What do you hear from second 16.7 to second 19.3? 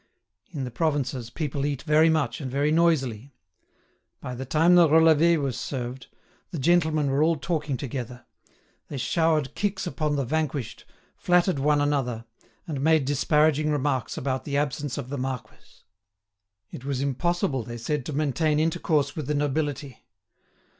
It was impossible, they said, to maintain intercourse with